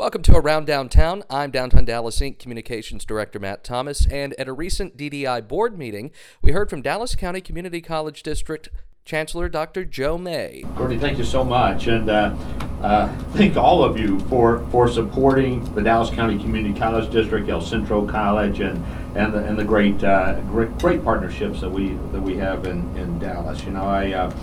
[0.00, 1.24] Welcome to Around Downtown.
[1.28, 2.38] I'm Downtown Dallas Inc.
[2.38, 7.14] Communications Director Matt Thomas, and at a recent DDI board meeting, we heard from Dallas
[7.14, 8.70] County Community College District
[9.04, 9.84] Chancellor Dr.
[9.84, 10.64] Joe May.
[10.74, 12.34] Courtney, thank you so much, and uh,
[12.80, 17.60] uh, thank all of you for, for supporting the Dallas County Community College District, El
[17.60, 18.82] Centro College, and
[19.14, 22.96] and the, and the great, uh, great great partnerships that we that we have in,
[22.96, 23.62] in Dallas.
[23.64, 24.34] You know, I uh,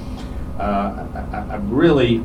[0.59, 2.23] uh, I, I really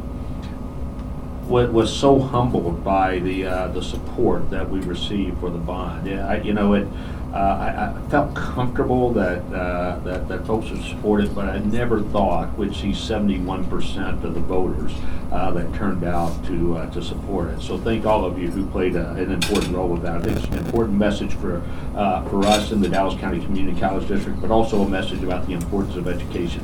[1.52, 6.06] wa- was so humbled by the uh, the support that we received for the bond.
[6.06, 6.88] Yeah, I, you know it.
[7.32, 11.60] Uh, I, I felt comfortable that, uh, that that folks would support it, but I
[11.60, 14.92] never thought we'd see 71% of the voters
[15.32, 17.62] uh, that turned out to uh, to support it.
[17.62, 20.16] So thank all of you who played a, an important role with that.
[20.16, 21.62] I think it's an important message for
[21.96, 25.46] uh, for us in the Dallas County Community College District, but also a message about
[25.46, 26.62] the importance of education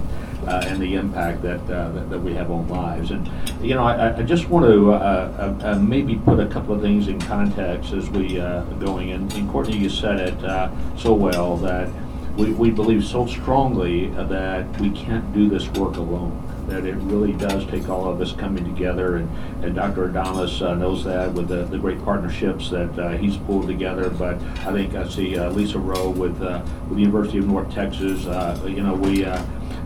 [0.48, 3.10] uh, and the impact that, uh, that that we have on lives.
[3.10, 3.30] And
[3.62, 6.80] you know, I, I just want to uh, uh, uh, maybe put a couple of
[6.80, 9.12] things in context as we uh, going.
[9.12, 11.90] And, and Courtney, you said it uh, so well that
[12.36, 16.44] we, we believe so strongly that we can't do this work alone.
[16.68, 20.08] That it really does take all of us coming together, and, and Dr.
[20.08, 24.10] Adames uh, knows that with the, the great partnerships that uh, he's pulled together.
[24.10, 24.34] But
[24.66, 28.24] I think I see uh, Lisa Rowe with with the University of North Texas.
[28.64, 29.26] You know, we.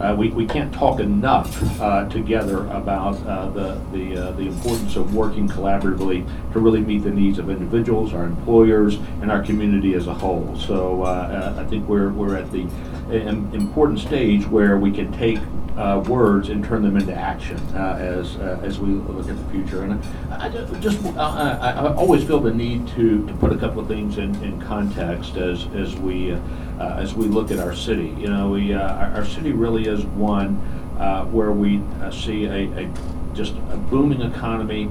[0.02, 4.96] Uh, we, we can't talk enough uh, together about uh, the, the, uh, the importance
[4.96, 9.94] of working collaboratively to really meet the needs of individuals, our employers, and our community
[9.94, 10.56] as a whole.
[10.58, 12.66] So uh, uh, I think we're, we're at the
[13.52, 15.38] important stage where we can take
[15.76, 19.50] uh, words and turn them into action uh, as uh, as we look at the
[19.50, 19.82] future.
[19.82, 23.56] And I, I just uh, I, I always feel the need to, to put a
[23.56, 26.40] couple of things in, in context as as we uh,
[26.78, 28.14] uh, as we look at our city.
[28.18, 30.56] You know, we our, city really is one
[31.32, 32.94] where we see a, a
[33.34, 34.90] just a booming economy.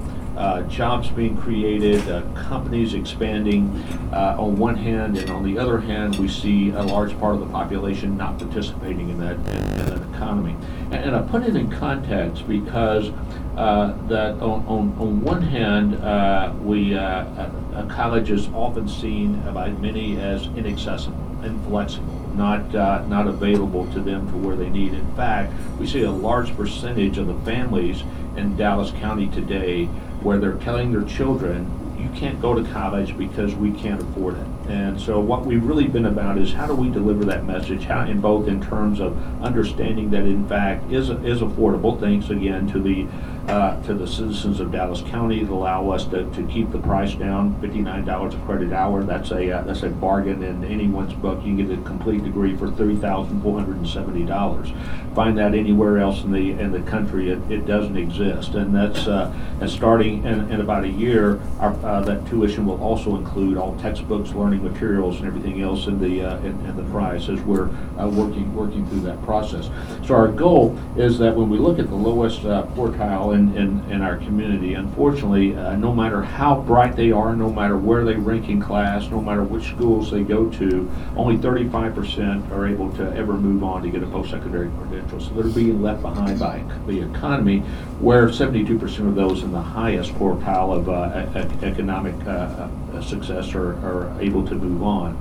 [0.70, 2.04] Jobs being created,
[2.36, 3.70] companies expanding
[4.12, 7.48] on one hand, and on the other hand, we see a large part of the
[7.48, 10.56] population not participating in that, in, in that economy.
[10.92, 13.10] And, and I put it in context because
[13.58, 18.88] uh, that on, on, on one hand, uh, we uh, a, a college is often
[18.88, 24.70] seen by many as inaccessible, inflexible, not uh, not available to them to where they
[24.70, 24.94] need.
[24.94, 28.04] In fact, we see a large percentage of the families
[28.38, 29.86] in Dallas County today
[30.22, 31.66] where they're telling their children,
[32.02, 34.48] you can't go to college because we can't afford it.
[34.70, 38.06] And so what we've really been about is how do we deliver that message, how,
[38.06, 42.80] in both in terms of understanding that in fact is, is affordable, thanks again to
[42.80, 43.08] the,
[43.48, 47.14] uh, to the citizens of Dallas County that allow us to, to keep the price
[47.14, 49.04] down, fifty-nine dollars a credit hour.
[49.04, 51.40] That's a, uh, that's a bargain in anyone's book.
[51.44, 54.72] You can get a complete degree for three thousand four hundred and seventy dollars.
[55.16, 58.54] Find that anywhere else in the, in the country, it, it doesn't exist.
[58.54, 62.82] And that's, uh, and starting in, in about a year, our, uh, that tuition will
[62.82, 66.84] also include all textbooks, learning materials, and everything else in the, uh, in, in the
[66.92, 67.68] price as we're,
[68.00, 69.70] uh, working, working through that process.
[70.06, 73.92] So our goal is that when we look at the lowest uh, quartile in, in,
[73.92, 78.16] in our community, unfortunately, uh, no matter how bright they are, no matter where they
[78.16, 82.92] rank in class, no matter which schools they go to, only thirty-five percent are able
[82.94, 85.20] to ever move on to get a post-secondary credential.
[85.20, 87.60] So they're being left behind by the economy,
[88.00, 93.54] where seventy-two percent of those in the highest quartile of uh, economic uh, uh, success
[93.54, 95.18] are, are able to move on.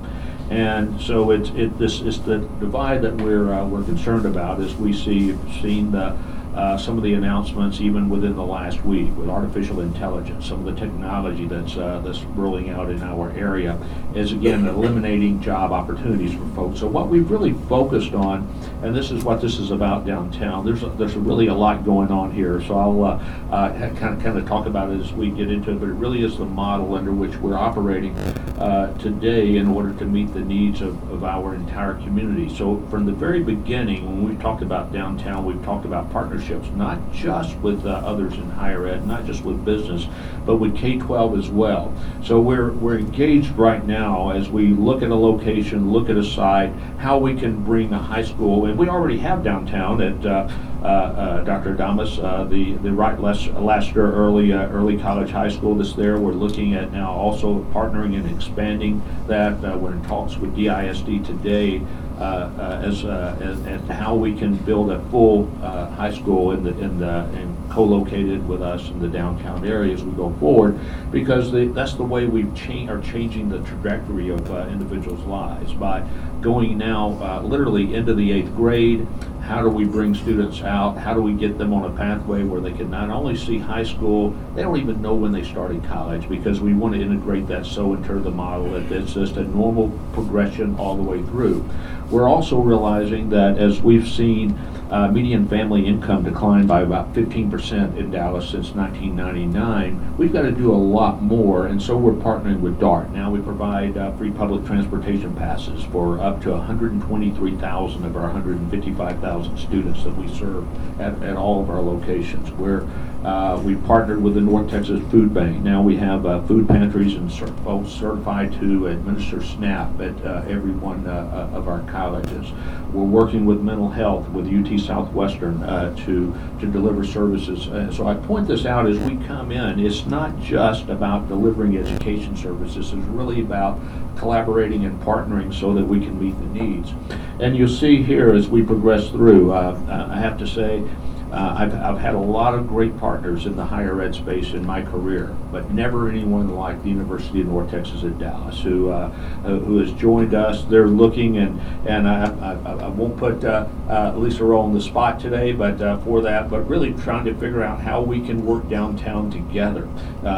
[0.49, 4.75] And so it's, it, this is the divide that we're, uh, we're concerned about as
[4.75, 6.17] we see, seen the,
[6.55, 10.73] uh, some of the announcements even within the last week with artificial intelligence, some of
[10.73, 13.79] the technology that's, uh, that's rolling out in our area
[14.15, 16.79] is again eliminating job opportunities for folks.
[16.79, 18.47] So what we've really focused on,
[18.81, 22.09] and this is what this is about downtown, there's, a- there's really a lot going
[22.11, 22.61] on here.
[22.61, 23.19] So I'll,
[23.49, 26.23] kind of, kind of talk about it as we get into it, but it really
[26.23, 28.15] is the model under which we're operating,
[28.57, 32.53] uh, today in order to meet the needs of, of our entire community.
[32.55, 36.99] So from the very beginning, when we talked about downtown, we've talked about partnerships, not
[37.11, 40.07] just with uh, others in higher ed, not just with business,
[40.45, 41.93] but with K-12 as well.
[42.23, 46.23] So we're, we're engaged right now as we look at a location, look at a
[46.23, 50.49] site, how we can bring a high school, we already have downtown at uh,
[50.81, 51.75] uh, uh, Dr.
[51.75, 56.17] Adames, uh, the, the Wright Lassiter Early, uh, Early College High School that's there.
[56.17, 59.61] We're looking at now also partnering and expanding that.
[59.79, 61.81] We're in talks with DISD today
[62.19, 67.50] as, as, how we can build a full high school in the, in the, in
[67.71, 70.77] co-located with us in the downtown area as we go forward,
[71.09, 76.05] because that's the way changed, are changing the trajectory of uh, individuals' lives by
[76.41, 79.07] going now uh, literally into the eighth grade.
[79.41, 80.97] How do we bring students out?
[80.97, 83.83] How do we get them on a pathway where they can not only see high
[83.83, 87.65] school, they don't even know when they started college because we want to integrate that
[87.65, 91.67] so into the model that it's just a normal progression all the way through.
[92.09, 94.59] We're also realizing that as we've seen
[94.91, 100.17] uh, median family income declined by about 15% in Dallas since 1999.
[100.17, 103.09] We've got to do a lot more, and so we're partnering with DART.
[103.11, 109.57] Now we provide uh, free public transportation passes for up to 123,000 of our 155,000
[109.57, 110.67] students that we serve
[110.99, 112.51] at, at all of our locations.
[112.51, 112.85] We're
[113.23, 115.63] uh, we partnered with the North Texas Food Bank.
[115.63, 120.43] Now we have uh, food pantries and cert- folks certified to administer SNAP at uh,
[120.47, 122.51] every one uh, of our colleges.
[122.91, 127.67] We're working with mental health with UT Southwestern uh, to to deliver services.
[127.67, 129.79] Uh, so I point this out as we come in.
[129.79, 132.93] It's not just about delivering education services.
[132.93, 133.79] It's really about
[134.17, 136.93] collaborating and partnering so that we can meet the needs.
[137.39, 139.53] And you'll see here as we progress through.
[139.53, 140.83] Uh, I have to say.
[141.31, 144.65] Uh, I've, I've had a lot of great partners in the higher ed space in
[144.65, 149.13] my career, but never anyone like the University of North Texas at Dallas, who uh,
[149.45, 150.65] uh, who has joined us.
[150.65, 154.81] They're looking, and and I, I, I won't put uh, uh, Lisa Rowe on the
[154.81, 158.45] spot today, but uh, for that, but really trying to figure out how we can
[158.45, 159.85] work downtown together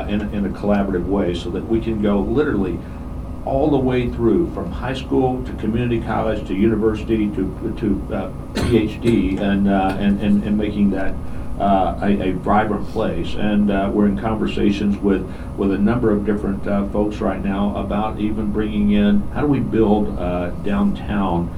[0.07, 2.77] in, in a collaborative way, so that we can go literally
[3.45, 8.31] all the way through, from high school to community college to university to, to uh,
[8.53, 11.13] PhD, and, uh, and, and, and making that
[11.59, 13.35] uh, a, a vibrant place.
[13.35, 17.75] And uh, we're in conversations with, with a number of different uh, folks right now
[17.75, 21.49] about even bringing in how do we build uh, downtown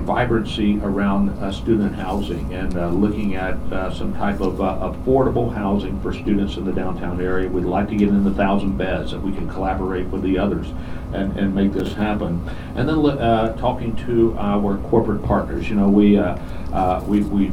[0.00, 5.52] vibrancy around uh, student housing and uh, looking at uh, some type of uh, affordable
[5.52, 7.48] housing for students in the downtown area.
[7.48, 10.68] We'd like to get in the thousand beds that we can collaborate with the others
[11.12, 12.48] and, and make this happen.
[12.74, 15.68] And then uh, talking to our corporate partners.
[15.68, 17.52] You know, we uh, we we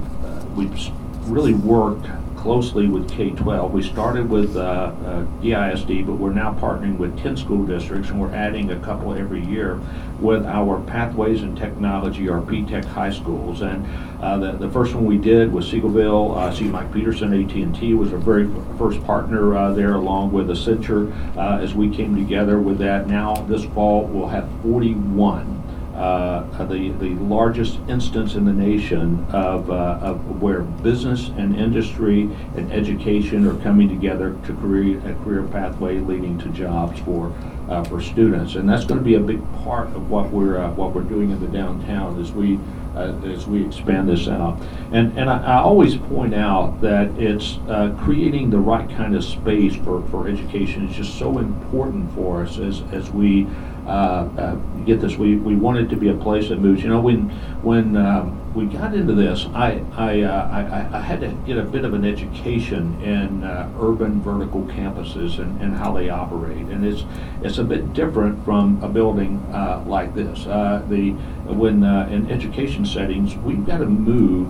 [0.55, 0.91] we've
[1.27, 2.07] really worked
[2.41, 3.69] closely with K-12.
[3.69, 8.19] We started with uh, uh, DISD, but we're now partnering with 10 school districts, and
[8.19, 9.79] we're adding a couple every year
[10.21, 13.62] with our Pathways and Technology, our P-Tech high schools.
[13.62, 13.85] And
[14.21, 16.38] uh, the, the first one we did was Seagoville.
[16.38, 16.65] Uh, C.
[16.65, 18.47] Mike Peterson, AT&T, was our very
[18.77, 23.07] first partner uh, there, along with Accenture, uh, as we came together with that.
[23.07, 25.61] Now, this fall, we'll have 41
[26.01, 32.24] uh, the, the largest instance in the nation of, uh, of where business and industry
[32.56, 37.31] and education are coming together to create a career pathway leading to jobs for,
[37.69, 38.56] uh, for students.
[38.56, 41.30] And that's going to be a big part of what we're, uh, what we're doing
[41.30, 42.57] in the downtown as we,
[42.95, 44.59] uh, as we expand this out.
[44.92, 49.24] And, and I, I always point out that it's uh, creating the right kind of
[49.24, 53.45] space for, for education is just so important for us as, as we
[54.86, 55.16] get this.
[55.16, 56.83] We, we want it to be a place that moves.
[56.83, 57.30] You know, when
[57.62, 61.63] when um, we got into this, I I, uh, I I had to get a
[61.63, 66.86] bit of an education in uh, urban vertical campuses and, and how they operate, and
[66.86, 67.04] it's
[67.44, 70.45] it's a bit different from a building uh, like this.
[70.45, 71.12] Uh, the
[71.51, 74.50] when uh, in education settings, we've got to move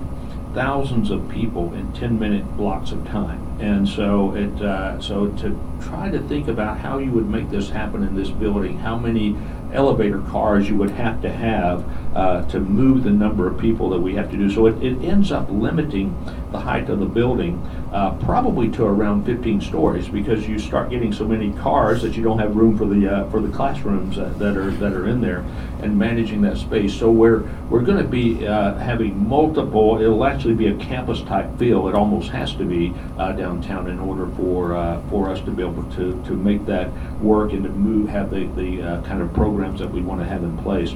[0.53, 3.47] thousands of people in 10 minute blocks of time.
[3.59, 7.69] And so it uh, so to try to think about how you would make this
[7.69, 9.37] happen in this building, how many
[9.73, 11.85] elevator cars you would have to have
[12.15, 14.49] uh, to move the number of people that we have to do.
[14.49, 16.15] So it, it ends up limiting
[16.51, 17.57] the height of the building
[17.93, 22.23] uh, probably to around 15 stories because you start getting so many cars that you
[22.23, 25.21] don't have room for the uh, for the classrooms that, that are that are in
[25.21, 25.45] there
[25.81, 26.93] and managing that space.
[26.93, 30.01] So we're we're going to be uh, having multiple.
[30.01, 31.87] It'll actually be a campus type feel.
[31.87, 35.63] It almost has to be uh, downtown in order for uh, for us to be
[35.63, 39.33] able to to make that work and to move have the the uh, kind of
[39.33, 40.93] programs that we want to have in place.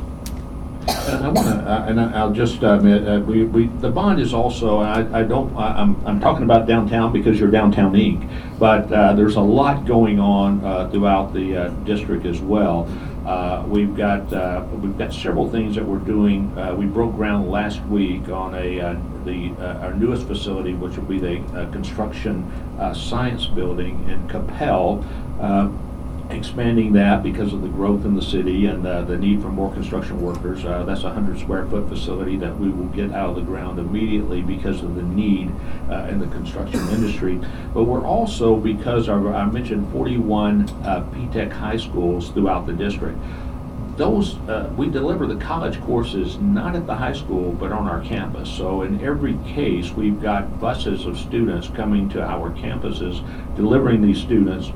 [0.88, 4.34] And I want to, and I- I'll just admit, uh, we, we, the bond is
[4.34, 8.28] also, I, I don't, I'm, I'm talking about downtown because you're Downtown Inc.,
[8.60, 12.88] but uh, there's a lot going on uh, throughout the uh, district as well.
[13.26, 16.56] Uh, We've got, uh, we've got several things that we're doing.
[16.58, 20.96] Uh, We broke ground last week on a, uh, the, uh, our newest facility, which
[20.98, 22.44] will be the uh, construction
[22.80, 25.04] uh, science building in Coppell.
[25.42, 25.70] Uh,
[26.36, 29.72] expanding that because of the growth in the city and uh, the need for more
[29.74, 30.66] construction workers.
[30.66, 33.80] Uh, That's a 100 square foot facility that we will get out of the ground
[33.80, 35.52] immediately because of the need
[35.90, 37.40] uh, in the construction industry.
[37.74, 43.18] But we're also, because our- I mentioned 41 uh, P-TECH high schools throughout the district,
[43.98, 48.02] those, uh, we deliver the college courses not at the high school, but on our
[48.02, 48.50] campus.
[48.50, 53.24] So in every case, we've got buses of students coming to our campuses,
[53.56, 54.72] delivering these students.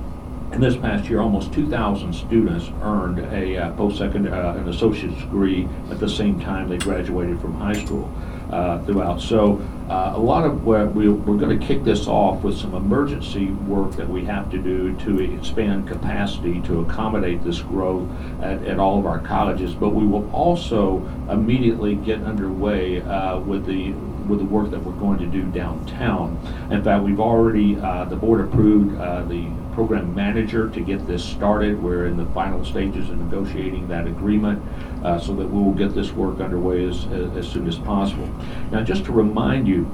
[0.51, 5.67] And this past year, almost 2,000 students earned a uh, post-secondary, uh, an associate's degree
[5.91, 8.11] at the same time they graduated from high school
[8.49, 9.21] uh, throughout.
[9.21, 12.73] So uh, a lot of what we, we're going to kick this off with some
[12.73, 18.09] emergency work that we have to do to expand capacity to accommodate this growth
[18.41, 19.75] at, at all of our colleges.
[19.75, 20.97] But we will also
[21.29, 23.93] immediately get underway uh, with the
[24.29, 26.37] with the work that we're going to do downtown.
[26.71, 31.23] In fact, we've already uh, the board approved uh, the program manager to get this
[31.23, 31.81] started.
[31.81, 34.61] We're in the final stages of negotiating that agreement
[35.03, 38.27] uh, so that we will get this work underway as, as, as soon as possible.
[38.71, 39.89] Now, just to remind you,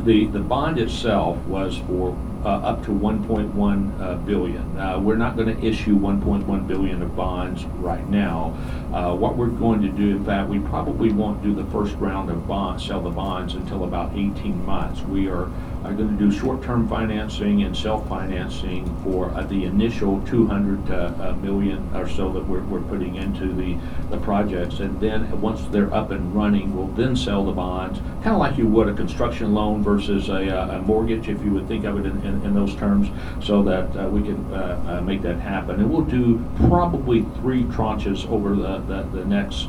[0.00, 4.78] the, the bond itself was for uh, up to 1.1 uh, billion.
[4.78, 8.56] Uh, we're not going to issue 1.1 billion of bonds right now.
[8.94, 12.30] Uh, what we're going to do, in fact, we probably won't do the first round
[12.30, 15.02] of bonds, sell the bonds until about 18 months.
[15.02, 15.50] We are
[15.86, 21.32] are going to do short-term financing and self-financing for uh, the initial 200 uh, uh,
[21.36, 23.78] million or so that we're, we're putting into the,
[24.10, 24.80] the projects.
[24.80, 28.58] And then once they're up and running, we'll then sell the bonds, kind of like
[28.58, 31.98] you would a construction loan versus a, uh, a mortgage, if you would think of
[31.98, 33.08] it in, in, in those terms,
[33.44, 35.80] so that uh, we can uh, make that happen.
[35.80, 39.68] And we'll do probably three tranches over the, the, the next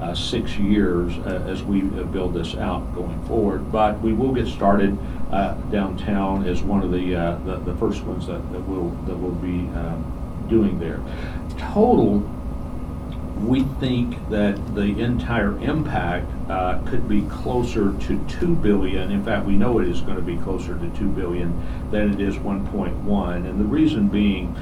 [0.00, 3.72] uh, six years uh, as we uh, build this out going forward.
[3.72, 4.98] But we will get started
[5.30, 9.16] uh, downtown is one of the, uh, the, the first ones that, that we'll that
[9.16, 11.00] we'll be um, doing there.
[11.58, 12.22] Total
[13.40, 19.12] we think that the entire impact uh, could be closer to 2 billion.
[19.12, 22.20] In fact, we know it is going to be closer to 2 billion than it
[22.20, 23.36] is 1.1.
[23.36, 24.56] And the reason being,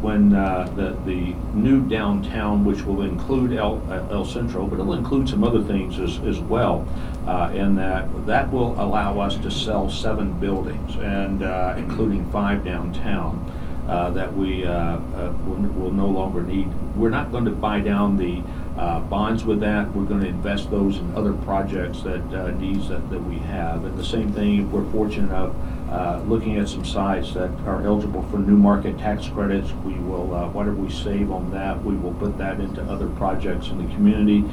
[0.00, 4.94] when uh, the, the new downtown, which will include El, uh, El Centro, but it'll
[4.94, 6.86] include some other things as, as well,
[7.26, 11.42] uh, in that that will allow us to sell seven buildings, and
[11.78, 13.40] including five downtown
[13.88, 16.68] uh, that we uh, uh, will, will, no longer need.
[16.96, 18.42] We're not going to buy down the
[18.80, 19.92] uh, bonds with that.
[19.94, 23.84] We're going to invest those in other projects that uh, needs that, that we have.
[23.84, 25.54] And the same thing, if we're fortunate enough,
[25.94, 30.26] uh, looking at some sites that are eligible for new market tax credits, we will,
[30.48, 34.44] whatever we save on that, we will put that into other projects in the community.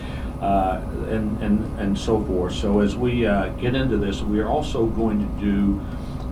[0.41, 2.53] and, and, and so forth.
[2.53, 5.79] So as we get into this, we are also going to do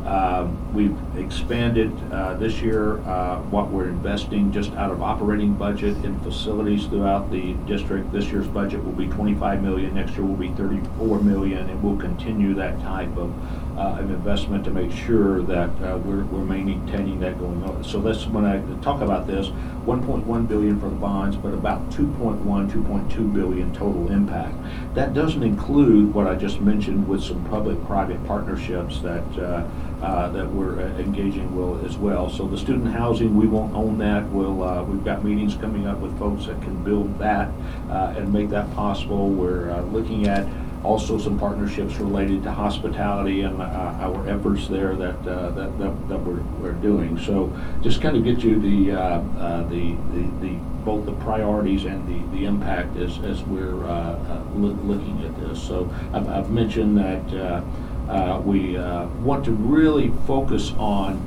[0.05, 5.97] um, We've expanded uh, this year uh, what we're investing just out of operating budget
[6.05, 8.11] in facilities throughout the district.
[8.11, 11.97] This year's budget will be 25 million, next year will be 34 million, and we'll
[11.97, 13.33] continue that type of
[13.79, 17.83] uh, of investment to make sure that uh, we're we're maintaining that going on.
[17.83, 19.47] So that's when I talk about this,
[19.85, 24.55] 1.1 billion for the bonds, but about 2.1, 2.2 billion total impact.
[24.95, 29.65] That doesn't include what I just mentioned with some public-private partnerships that uh,
[30.01, 32.29] uh, that we're uh, engaging will as well.
[32.29, 34.25] So the student housing, we won't own that.
[34.29, 37.49] We'll, uh, we've got meetings coming up with folks that can build that
[37.89, 39.29] uh, and make that possible.
[39.29, 40.47] We're uh, looking at
[40.83, 46.09] also some partnerships related to hospitality and uh, our efforts there that, uh, that, that,
[46.09, 47.19] that we're, we're doing.
[47.19, 50.53] So just kind of get you the, uh, uh, the, the, the,
[50.85, 55.37] both the priorities and the, the impact as, as we're uh, uh, loo- looking at
[55.39, 55.61] this.
[55.61, 61.25] So I've, I've mentioned that we want to really focus on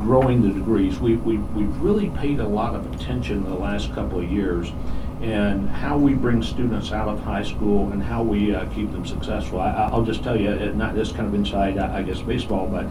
[0.00, 0.98] growing the degrees.
[0.98, 4.72] We, we, we've really paid a lot of attention in the last couple of years
[5.24, 9.06] and how we bring students out of high school and how we uh, keep them
[9.06, 9.60] successful.
[9.60, 12.86] I, will just tell you, not this kind of inside, I, guess, baseball, but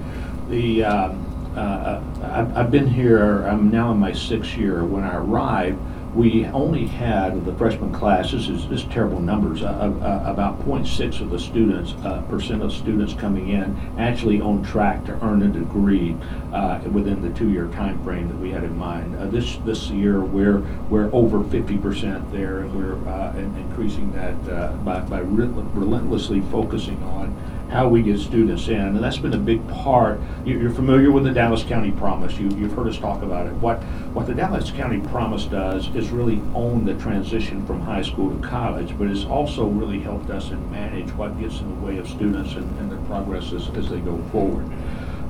[0.49, 3.43] the um, uh, uh, I've, been here.
[3.45, 4.83] I'm now in my sixth year.
[4.83, 5.79] When I arrived,
[6.15, 8.31] we only had the freshman class.
[8.31, 9.63] This is this is terrible numbers.
[9.63, 14.63] Uh, uh, about 0.6 of the students, uh, percent of students coming in, actually on
[14.63, 16.15] track to earn a degree
[16.53, 19.15] uh, within the two-year time frame that we had in mind.
[19.15, 24.99] Uh, this this year, we're we're over 50% there, and we're uh, increasing that by
[25.01, 27.35] by relentlessly focusing on
[27.73, 30.21] how we get students in, and that's been a big part.
[30.45, 32.37] You- are familiar with the Dallas County Promise.
[32.37, 33.53] You, you've heard us talk about it.
[33.53, 33.81] What
[34.13, 38.47] what the Dallas County Promise does is really own the transition from high school to
[38.47, 42.07] college, but it's also really helped us and manage what gets in the way of
[42.07, 44.69] students and, and their progress as, as they go forward.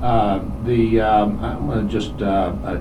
[0.02, 2.78] Uh, the um, I'm going to just uh, uh,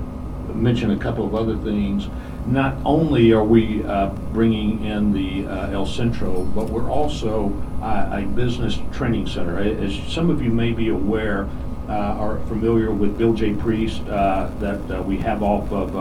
[0.54, 2.10] mention a couple of other things
[2.48, 8.10] not only are we uh, bringing in the uh, El Centro, but we're also uh,
[8.12, 9.60] a business training center.
[9.60, 11.50] As some of you may be aware,
[11.88, 13.54] uh, are familiar with Bill J.
[13.54, 15.92] Priest uh, that uh, we have off of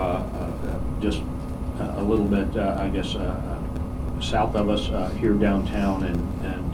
[1.01, 1.21] just
[1.81, 3.17] a little bit, I guess,
[4.25, 4.87] south of us
[5.19, 6.73] here downtown and, and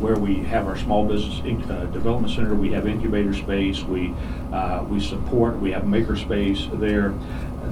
[0.00, 4.14] where we have our small business uh, development center, we have incubator space, we,
[4.52, 7.12] uh, we support, we have maker space there.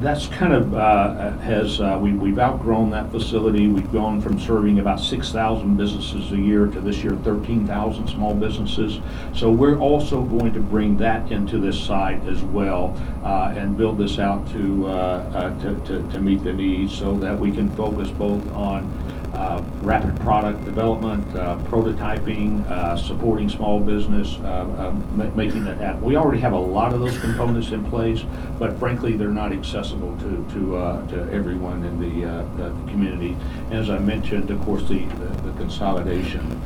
[0.00, 3.68] That's kind of, uh, has, uh, we, we've outgrown that facility.
[3.68, 9.00] We've gone from serving about 6,000 businesses a year to this year 13,000 small businesses.
[9.34, 13.98] So we're also going to bring that into this site as well uh, and build
[13.98, 17.70] this out to, uh, uh, to, to, to meet the needs so that we can
[17.74, 18.92] focus both on
[19.34, 25.78] uh, rapid product development, uh, prototyping, uh, supporting small business, uh, uh, ma- making that
[25.78, 26.02] happen.
[26.02, 28.24] We already have a lot of those components in place,
[28.58, 33.36] but frankly, they're not accessible to, to, uh, to everyone in the, the community.
[33.70, 36.60] And as I mentioned, of course, the, the the consolidation.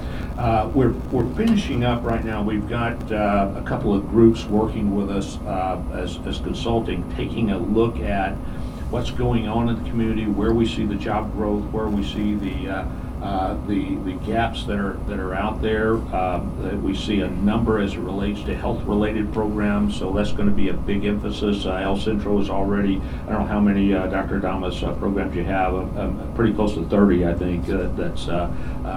[0.75, 2.43] We're, we're finishing up right now.
[2.43, 5.39] We've got a couple of groups working with us
[5.93, 8.37] as, as consulting, taking a look at
[8.91, 12.35] what's going on in the community, where we see the job growth, where we see
[12.35, 12.85] the, uh,
[13.23, 15.95] uh, the, the gaps that are, that are out there.
[16.15, 20.55] Um, We see a number as it relates to health-related programs, so that's going to
[20.55, 21.67] be a big emphasis.
[21.67, 24.41] Uh, El Centro is already, I don't know how many, uh, Dr.
[24.41, 28.27] Adames, uh, programs you have, um, um, pretty close to 30, I think, uh, that's
[28.27, 28.51] uh,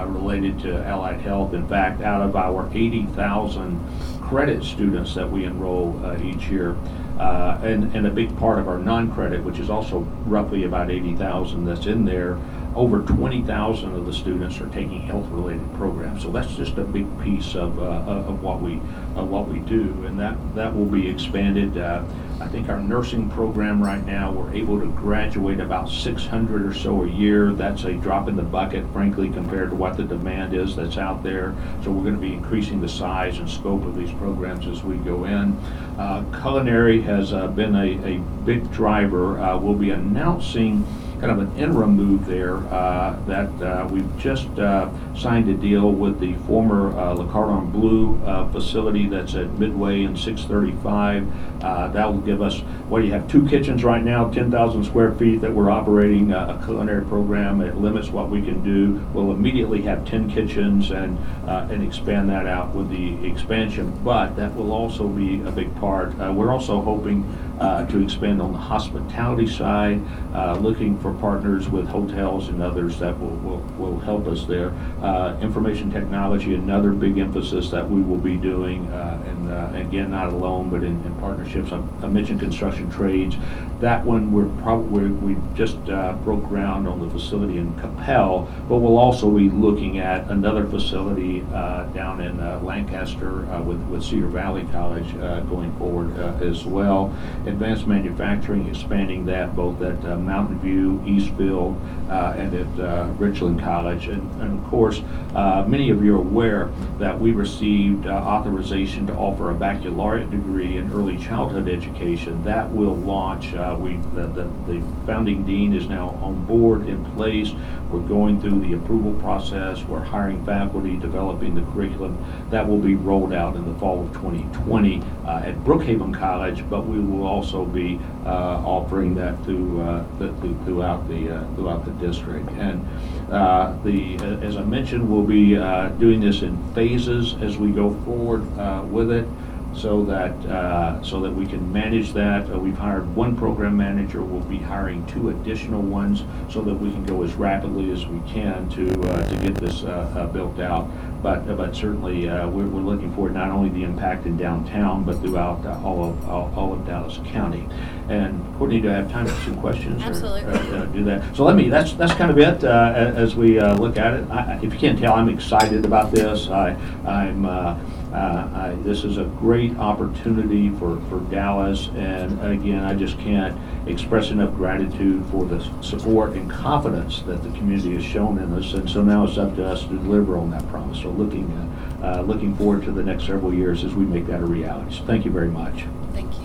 [0.08, 1.54] related to allied health.
[1.54, 3.78] In fact, out of our 80,000
[4.22, 6.76] credit students that we enroll each year,
[7.18, 11.64] uh, and, and a big part of our non-credit, which is also roughly about 80,000
[11.64, 12.38] that's in there,
[12.74, 16.22] over 20,000 of the students are taking health-related programs.
[16.22, 18.80] So that's just a big piece of, uh, of what we,
[19.14, 21.78] of what we do, and that, that will be expanded.
[21.78, 22.02] Uh,
[22.40, 27.04] I think our nursing program right now, we're able to graduate about 600 or so
[27.04, 27.52] a year.
[27.52, 31.22] That's a drop in the bucket, frankly, compared to what the demand is that's out
[31.22, 31.54] there.
[31.84, 34.96] So we're going to be increasing the size and scope of these programs as we
[34.96, 35.56] go in.
[35.96, 39.38] Uh, Culinary has uh, been a, a big driver.
[39.38, 40.84] Uh, We'll be announcing
[41.24, 45.90] kind of an interim move there, uh, that uh, we've just uh, signed a deal
[45.90, 51.62] with the former uh, Le Cordon Bleu uh, facility that's at Midway and 635.
[51.64, 55.12] Uh, That will give us, what do you have, two kitchens right now, 10,000 square
[55.12, 57.62] feet that we're operating a culinary program.
[57.62, 59.02] It limits what we can do.
[59.14, 63.98] We'll immediately have 10 kitchens and, and expand that out with the expansion.
[64.04, 66.14] But that will also be a big part.
[66.18, 67.22] We're also hoping
[67.60, 70.00] uh, to expand on the hospitality side,
[70.34, 74.70] uh, looking for partners with hotels and others that will, will, will help us there.
[75.02, 80.32] Uh, Information technology, another big emphasis that we will be doing, uh, uh, again, not
[80.32, 81.72] alone, but in in partnerships.
[81.72, 83.36] I I mentioned construction trades.
[83.80, 88.76] That one, we're probably, we just uh, broke ground on the facility in Coppell, but
[88.76, 94.02] we'll also be looking at another facility uh, down in uh, Lancaster uh, with with
[94.04, 97.12] Cedar Valley College uh, going forward uh, as well.
[97.46, 101.78] Advanced manufacturing, expanding that both at uh, Mountain View, Eastfield,
[102.08, 104.06] uh, and at uh, Richland College.
[104.06, 105.02] And and of course,
[105.34, 110.30] uh, many of you are aware that we received uh, authorization to offer a baccalaureate
[110.30, 112.42] degree in early childhood education.
[112.44, 117.04] That will launch, uh, we, the the the founding dean is now on board, in
[117.12, 117.52] place.
[117.94, 122.18] We're going through the approval process, we're hiring faculty, developing the curriculum.
[122.50, 126.88] That will be rolled out in the fall of 2020 uh, at Brookhaven College, but
[126.88, 128.28] we will also be uh,
[128.66, 132.50] offering that through, uh, th- th- throughout the, uh, throughout the district.
[132.50, 132.84] And
[133.30, 137.94] uh, the, as I mentioned, we'll be uh, doing this in phases as we go
[138.02, 139.28] forward uh, with it
[139.76, 142.50] so that, uh, so that we can manage that.
[142.50, 146.90] Uh, We've hired one program manager, we'll be hiring two additional ones so that we
[146.90, 150.58] can go as rapidly as we can to, uh, to get this uh, uh, built
[150.60, 150.88] out.
[151.24, 155.18] But, but certainly, uh, we're, we're looking for not only the impact in downtown, but
[155.20, 157.66] throughout uh, all of, all all of Dallas County.
[158.10, 160.02] And Courtney, do I have time for some questions?
[160.02, 160.42] or, Absolutely.
[160.42, 161.34] uh, uh, Do that.
[161.34, 164.12] So let me, that's, that's kind of it uh, a- as we uh, look at
[164.12, 164.30] it.
[164.30, 166.48] I- I- If you can't tell, I'm excited about this.
[166.50, 167.78] I, I'm, uh,
[168.12, 168.16] uh,
[168.54, 173.58] I- This is a great opportunity for, for Dallas, and again, I just can't
[173.88, 178.72] express enough gratitude for the support and confidence that the community has shown in us,
[178.74, 181.00] and so now it's up to us to deliver on that promise.
[181.00, 184.40] So looking, uh, uh, looking forward to the next several years as we make that
[184.40, 184.96] a reality.
[184.96, 185.84] So thank you very much.
[186.12, 186.40] Thank you.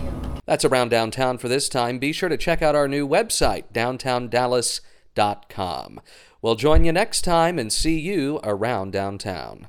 [0.46, 1.98] That's around downtown for this time.
[1.98, 6.00] Be sure to check out our new website, downtowndallas.com.
[6.42, 9.68] We'll join you next time and see you around downtown.